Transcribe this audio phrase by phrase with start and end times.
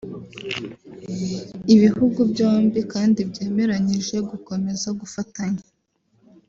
[1.73, 5.65] Ibihugu byombi kandi byemeranyije gukomeza gufatanya